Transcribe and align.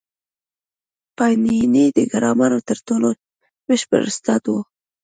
پاڼيڼى 1.17 1.85
د 1.97 1.99
ګرامر 2.11 2.51
تر 2.69 2.77
ټولو 2.87 3.09
بشپړ 3.67 4.01
استاد 4.11 4.43
وو. 4.51 4.59